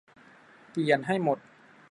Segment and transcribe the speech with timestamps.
[0.69, 1.37] เปลี่ยนให้หมด